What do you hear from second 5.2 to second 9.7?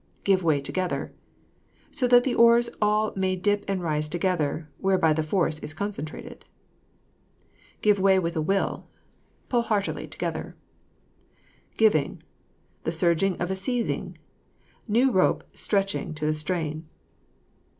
force is concentrated. GIVE WAY WITH A WILL. Pull